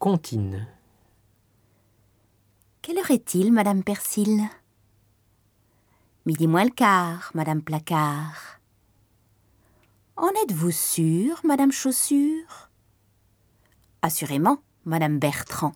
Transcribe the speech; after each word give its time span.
Contine. 0.00 0.66
Quelle 2.80 2.96
heure 2.96 3.10
est-il, 3.10 3.52
Madame 3.52 3.84
Persil? 3.84 4.44
Midi 6.24 6.46
moins 6.46 6.64
le 6.64 6.70
quart, 6.70 7.30
Madame 7.34 7.60
Placard. 7.60 8.60
En 10.16 10.30
êtes-vous 10.42 10.70
sûre, 10.70 11.42
Madame 11.44 11.70
Chaussure? 11.70 12.70
Assurément, 14.00 14.62
Madame 14.86 15.18
Bertrand. 15.18 15.74